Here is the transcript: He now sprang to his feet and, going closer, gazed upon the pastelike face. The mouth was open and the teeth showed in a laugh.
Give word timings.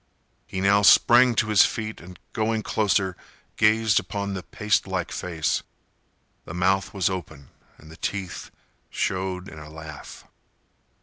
He 0.47 0.61
now 0.61 0.81
sprang 0.81 1.35
to 1.35 1.49
his 1.49 1.63
feet 1.63 2.01
and, 2.01 2.17
going 2.33 2.63
closer, 2.63 3.15
gazed 3.55 3.99
upon 3.99 4.33
the 4.33 4.41
pastelike 4.41 5.11
face. 5.11 5.61
The 6.45 6.55
mouth 6.55 6.91
was 6.91 7.07
open 7.07 7.49
and 7.77 7.91
the 7.91 7.97
teeth 7.97 8.49
showed 8.89 9.47
in 9.47 9.59
a 9.59 9.69
laugh. 9.69 10.25